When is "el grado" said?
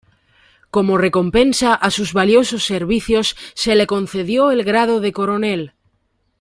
4.49-4.99